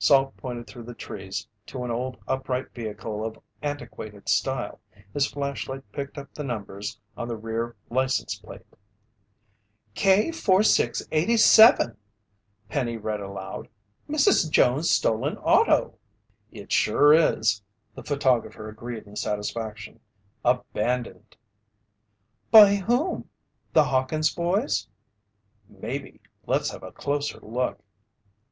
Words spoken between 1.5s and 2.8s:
to an old upright